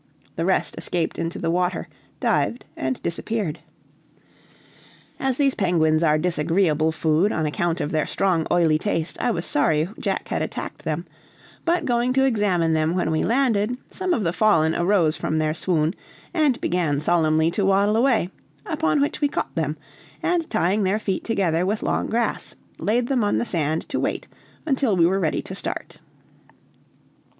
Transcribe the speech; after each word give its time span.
The 0.35 0.45
rest 0.45 0.73
escaped 0.79 1.19
into 1.19 1.37
the 1.37 1.51
water, 1.51 1.87
dived, 2.19 2.65
and 2.75 2.99
disappeared. 3.03 3.59
As 5.19 5.37
these 5.37 5.53
penguins 5.53 6.01
are 6.01 6.17
disagreeable 6.17 6.91
food, 6.91 7.31
on 7.31 7.45
account 7.45 7.79
of 7.79 7.91
their 7.91 8.07
strong, 8.07 8.47
oily 8.49 8.79
taste, 8.79 9.15
I 9.21 9.29
was 9.29 9.45
sorry 9.45 9.89
Jack 9.99 10.29
had 10.29 10.41
attacked 10.41 10.85
them; 10.85 11.05
but 11.65 11.85
going 11.85 12.13
to 12.13 12.25
examine 12.25 12.73
them 12.73 12.95
when 12.95 13.11
we 13.11 13.23
landed, 13.23 13.77
some 13.91 14.11
of 14.11 14.23
the 14.23 14.33
fallen 14.33 14.73
arose 14.73 15.17
from 15.17 15.37
their 15.37 15.53
swoon, 15.53 15.93
and 16.33 16.59
began 16.59 16.99
solemnly 16.99 17.51
to 17.51 17.63
waddle 17.65 17.95
away, 17.95 18.31
upon 18.65 19.01
which 19.01 19.21
we 19.21 19.27
caught 19.27 19.53
them, 19.53 19.77
and 20.23 20.49
tying 20.49 20.81
their 20.81 20.97
feet 20.97 21.23
together 21.23 21.63
with 21.63 21.83
long 21.83 22.07
grass, 22.07 22.55
laid 22.79 23.05
them 23.07 23.23
on 23.23 23.37
the 23.37 23.45
sand 23.45 23.87
to 23.89 23.99
wait 23.99 24.27
until 24.65 24.97
we 24.97 25.05
were 25.05 25.19
ready 25.19 25.43
to 25.43 25.53
start. 25.53 25.97